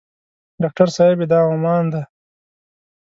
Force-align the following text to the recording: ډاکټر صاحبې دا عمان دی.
ډاکټر 0.61 0.87
صاحبې 0.97 1.25
دا 1.31 1.39
عمان 1.51 1.83
دی. 1.93 2.01